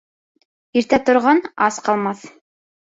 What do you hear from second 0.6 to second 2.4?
Иртә торған ас ҡалмаҫ.